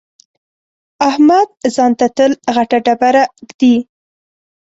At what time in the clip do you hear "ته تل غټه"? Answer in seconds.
1.99-2.77